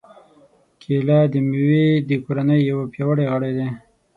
[0.81, 3.67] کېله د مېوې د کورنۍ یو پیاوړی غړی دی.